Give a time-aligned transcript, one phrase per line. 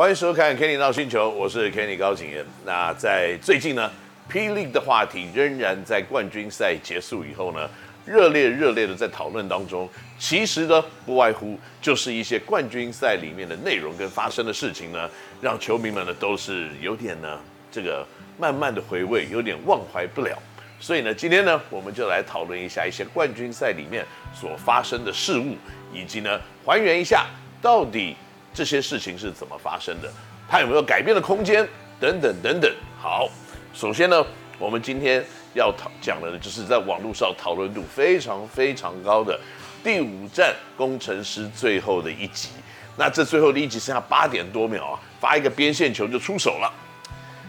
[0.00, 2.42] 欢迎收看《Kenny 闹星球》，我是 Kenny 高景炎。
[2.64, 3.90] 那在最近呢
[4.30, 4.48] ，P.
[4.48, 7.68] League 的话题仍然在冠军赛结束以后呢，
[8.06, 9.86] 热烈热烈的在讨论当中。
[10.18, 15.06] 其实呢，不外乎就是一些冠军赛里面的内容跟发生的事情呢，
[15.42, 17.38] 让球迷们呢都是有点呢
[17.70, 18.02] 这个
[18.38, 20.34] 慢慢的回味，有点忘怀不了。
[20.80, 24.02] 所以呢，今天呢，我们就来讨论一下一些冠军赛里面
[24.34, 25.54] 所发生的事物，
[25.92, 27.26] 以及呢，还原一下
[27.60, 28.16] 到底。
[28.52, 30.10] 这些事情是怎么发生的？
[30.48, 31.66] 它有没有改变的空间？
[32.00, 32.70] 等等等等。
[33.00, 33.28] 好，
[33.72, 34.26] 首先呢，
[34.58, 39.38] 我们今天要讨讲的，就是在网络上讨论度非常非常高的
[39.84, 42.48] 第五站工程师最后的一集。
[42.96, 46.72] 那这最后的一集剩下八点多秒啊，发一个边线球就出手了。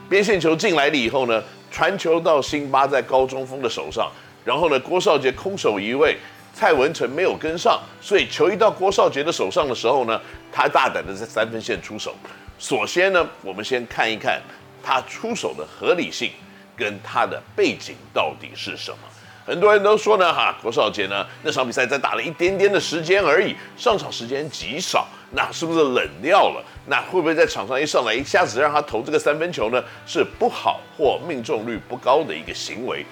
[0.08, 4.12] 边线球进来了以后呢，传球到辛巴在高中锋的手上，
[4.46, 6.16] 然后呢，郭少杰空手移位。
[6.54, 10.20] 蔡文成没有跟上，所以球一到郭少杰的手上的时候呢，
[10.52, 12.14] 他大胆的在三分线出手。
[12.60, 14.40] 首先呢，我们先看一看
[14.84, 16.32] 他出手的合理性
[16.76, 18.98] 跟他的背景到底是什么。
[19.44, 26.64] 很多人都说呢，哈，郭少杰呢那场比赛才打了一点点的时间而已，上场时间极少，那是不是冷掉了？
[26.86, 29.84] 那会不会在场上一上来一下子让他投这个三分球呢？
[30.06, 33.04] 是不好或命中率不高的一个行为。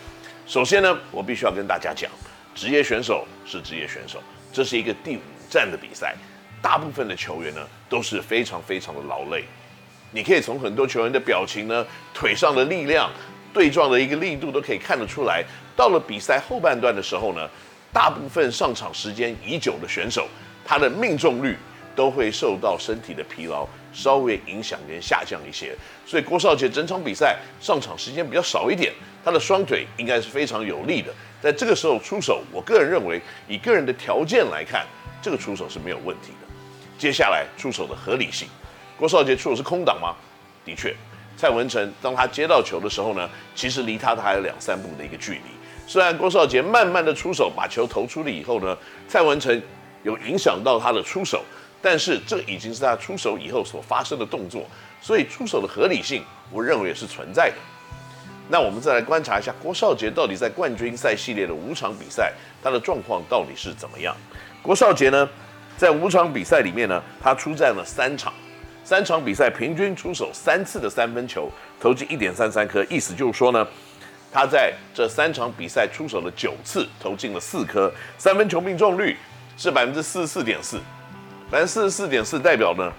[0.46, 2.10] 首先呢，我必须要跟大家讲。
[2.60, 4.22] 职业选手是职业选手，
[4.52, 6.14] 这是一个第五站的比赛，
[6.62, 9.46] 大部分的球员呢都是非常非常的劳累。
[10.12, 13.10] 你可以从很多球员的表情呢、腿上的力量、
[13.54, 15.42] 对撞的一个力度都可以看得出来。
[15.74, 17.50] 到了比赛后半段的时候呢，
[17.94, 20.28] 大部分上场时间已久的选手，
[20.66, 21.58] 他的命中率
[21.96, 25.74] 都会受到身体的疲劳稍微影响跟下降一些。
[26.06, 28.92] 所以郭少杰整场比赛上场时间比较少一点，
[29.24, 31.14] 他的双腿应该是非常有力的。
[31.42, 34.86] 在这个时候出手，我个人认为，以个人的条件来看，
[35.22, 36.48] 这个出手是没有问题的。
[36.98, 38.48] 接下来出手的合理性，
[38.98, 40.14] 郭少杰出手是空档吗？
[40.66, 40.94] 的确，
[41.38, 45.42] 蔡文成当他接到球的时候呢，其实离他他还有两三步的一个距离。
[45.88, 49.60] 虽然郭少杰慢慢的出手把球投出了以后呢，蔡文成
[50.04, 51.44] 有影响到他的出手，
[51.82, 54.66] 但是这已经是他出手以后所发生的动作，
[55.02, 57.56] 所以出手的合理性，我认为也是存在的。
[58.52, 62.34] 那我们再来观察一下郭少杰到底在冠军赛系列的五场比赛，
[62.64, 64.16] 他的状况到底是怎么样？
[64.64, 65.30] 郭少杰呢，
[65.78, 68.34] 在五场比赛里面呢，他出战了三场，
[68.84, 71.48] 三场比赛平均出手三次的三分球，
[71.80, 73.68] 投进一点三三颗，意思就是说呢，
[74.32, 79.16] 他在这三场比赛出手了九次，投进了四颗，三分球命中率
[79.58, 80.78] 是百分之四十四点四，
[81.52, 82.92] 百分之四十四点四代表呢，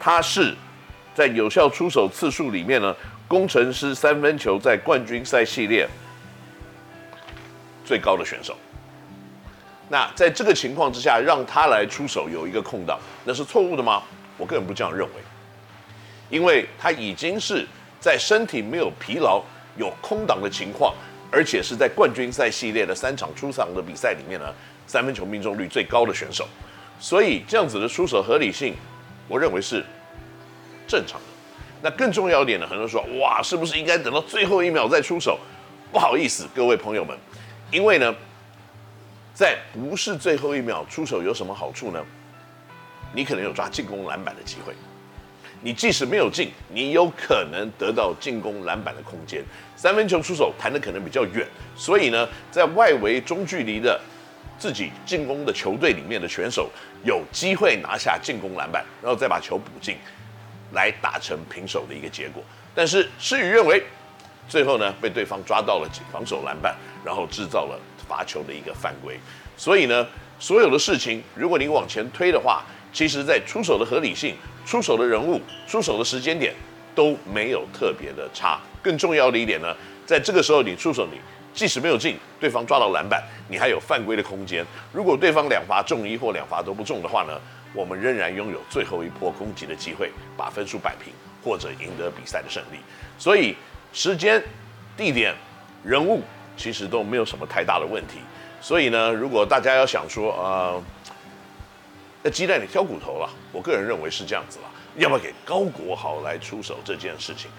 [0.00, 0.54] 他是
[1.14, 2.96] 在有效出手次数里面呢。
[3.34, 5.88] 工程师三分球在冠军赛系列
[7.84, 8.56] 最高的选手，
[9.88, 14.04] 那在这个情况之下，让他来出手有一个空档，那是错误的吗？
[14.38, 15.14] 我个人不这样认为，
[16.30, 17.66] 因为他已经是
[17.98, 19.42] 在身体没有疲劳、
[19.76, 20.94] 有空档的情况，
[21.32, 24.54] 而且是在冠军赛系列的三场出场的比赛里面呢，
[24.86, 26.46] 三分球命中率最高的选手，
[27.00, 28.76] 所以这样子的出手合理性，
[29.26, 29.84] 我认为是
[30.86, 31.33] 正常的。
[31.84, 35.38] 那更重要一点呢，很多人说，哇，是不是应该等到最后一秒再出手？
[35.92, 37.14] 不好意思，各位朋友们，
[37.70, 38.14] 因为呢，
[39.34, 42.02] 在不是最后一秒出手有什么好处呢？
[43.12, 44.72] 你可能有抓进攻篮板的机会，
[45.60, 49.44] 你即使没有进，你有可能得到进攻篮板的空间。
[49.76, 51.46] 三分球出手弹的可能比较远，
[51.76, 54.00] 所以呢，在外围中距离的
[54.58, 56.70] 自己进攻的球队里面的选手，
[57.04, 59.98] 有机会拿下进攻篮板，然后再把球补进。
[60.74, 62.42] 来打成平手的一个结果，
[62.74, 63.82] 但是事与愿违，
[64.48, 69.18] 最后呢被对方抓到了防守篮板，然后制造了罚球的一个犯规。
[69.56, 70.06] 所以呢，
[70.38, 74.34] 所有的事情如果你往前推的话，其实在出手的合理性、
[74.66, 76.52] 出手的人物、出手的时间点
[76.94, 78.60] 都没有特别的差。
[78.82, 79.74] 更重要的一点呢，
[80.04, 81.18] 在这个时候你出手，你
[81.54, 84.66] 即使没有进，对方抓到篮板，你还有犯规的空间。
[84.92, 87.40] 如果对方两罚中一或两罚都不中的话呢，
[87.72, 91.12] 我们仍然拥有最后一波攻击的机会，把分数摆平
[91.44, 92.78] 或者赢得比赛的胜利。
[93.16, 93.54] 所以
[93.92, 94.42] 时间、
[94.96, 95.32] 地点、
[95.84, 96.20] 人物
[96.56, 98.18] 其实都没有什么太大的问题。
[98.60, 100.82] 所以呢，如果大家要想说，呃，
[102.22, 104.64] 那鸡蛋里挑骨头了，我个人认为是这样子了。
[104.96, 107.50] 要不要给高国豪来出手这件事情？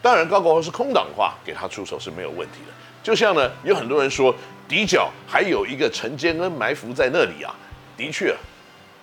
[0.00, 2.72] 当然，高国豪是空档的话，给他出手是没有问题的。
[3.02, 4.34] 就像呢，有很多人说
[4.68, 7.54] 底角还有一个陈坚恩埋伏在那里啊，
[7.96, 8.34] 的确。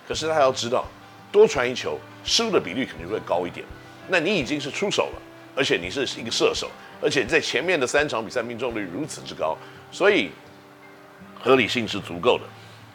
[0.06, 0.86] 可是他要知道，
[1.32, 3.66] 多传一球，失误的比率肯定会高一点。
[4.08, 5.22] 那你已经是出手了，
[5.56, 6.70] 而且你是一个射手，
[7.02, 9.56] 而且在前面的三场比赛命中率如此之高，
[9.90, 10.30] 所以
[11.40, 12.44] 合理性是足够的。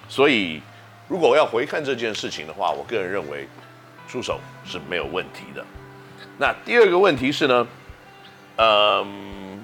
[0.08, 0.62] 所以
[1.08, 3.46] 如果我要回看这件事情的话，我个人认为，
[4.08, 5.66] 出手是没有问题的。
[6.38, 7.68] 那第二个问题是呢，
[8.58, 9.64] 嗯，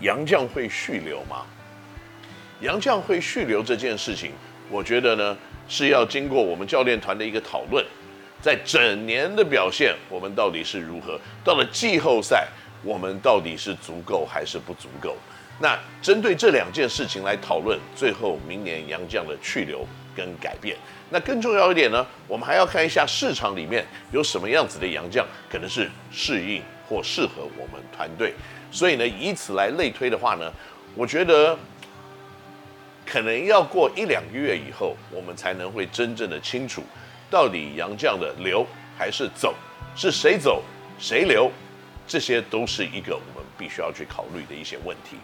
[0.00, 1.44] 杨绛会续留吗？
[2.60, 4.32] 杨绛会续留这件事情，
[4.70, 5.36] 我觉得呢
[5.68, 7.84] 是要经过我们教练团的一个讨论，
[8.40, 11.18] 在整年的表现，我们到底是如何？
[11.44, 12.46] 到了季后赛，
[12.82, 15.16] 我们到底是足够还是不足够？
[15.58, 20.76] 那针对这两件事情来讨论，最后明年杨绛的去留跟改变。
[21.10, 28.32] 那更重要一点呢，我们还要看一下市场里面有什么样子的洋将，可能是适应或适合我们团队。
[28.70, 30.52] 所以呢，以此来类推的话呢，
[30.94, 31.58] 我觉得
[33.04, 36.84] 可能要过一两个月以后，我们才能会真正的清楚，
[37.28, 38.64] 到底洋将的留
[38.96, 39.52] 还是走，
[39.96, 40.62] 是谁走
[41.00, 41.50] 谁留，
[42.06, 45.16] 这些都是一个我们必须要去考虑的一些问题。